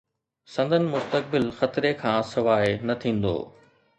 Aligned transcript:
سندن 0.53 0.83
مستقبل 0.93 1.43
خطري 1.59 1.91
کان 2.01 2.17
سواء 2.33 2.65
نه 2.87 2.95
ٿيندو. 3.05 3.37